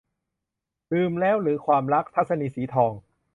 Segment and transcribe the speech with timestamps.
[0.91, 2.91] ลืมแล้วหรือความรัก- ทัศนีย์ สีทอง